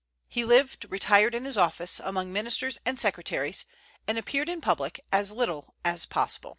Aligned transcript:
He 0.27 0.43
lived 0.43 0.87
retired 0.89 1.35
in 1.35 1.45
his 1.45 1.59
office, 1.59 1.99
among 2.03 2.33
ministers 2.33 2.79
and 2.87 2.99
secretaries, 2.99 3.65
and 4.07 4.17
appeared 4.17 4.49
in 4.49 4.59
public 4.59 5.05
as 5.11 5.31
little 5.31 5.75
as 5.85 6.07
possible. 6.07 6.49